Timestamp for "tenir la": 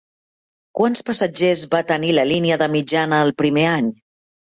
1.91-2.23